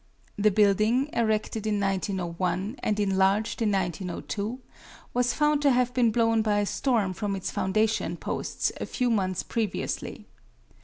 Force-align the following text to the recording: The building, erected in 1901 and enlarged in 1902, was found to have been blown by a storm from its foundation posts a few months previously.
The 0.35 0.49
building, 0.49 1.11
erected 1.13 1.67
in 1.67 1.79
1901 1.79 2.77
and 2.81 2.99
enlarged 2.99 3.61
in 3.61 3.71
1902, 3.71 4.57
was 5.13 5.35
found 5.35 5.61
to 5.61 5.69
have 5.69 5.93
been 5.93 6.09
blown 6.11 6.41
by 6.41 6.57
a 6.57 6.65
storm 6.65 7.13
from 7.13 7.35
its 7.35 7.51
foundation 7.51 8.17
posts 8.17 8.71
a 8.77 8.87
few 8.87 9.11
months 9.11 9.43
previously. 9.43 10.25